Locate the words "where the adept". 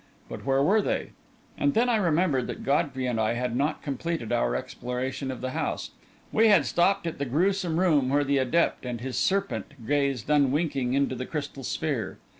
8.09-8.83